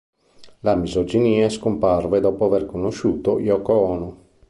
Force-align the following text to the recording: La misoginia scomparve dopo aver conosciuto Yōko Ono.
La 0.61 0.73
misoginia 0.73 1.47
scomparve 1.47 2.21
dopo 2.21 2.45
aver 2.45 2.65
conosciuto 2.65 3.37
Yōko 3.37 3.69
Ono. 3.73 4.17